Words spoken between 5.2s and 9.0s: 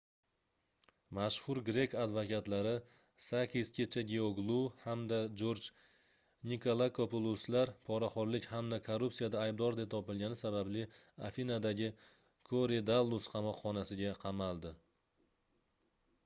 jorj nikolakopuloslar poraxoʻrlik hamda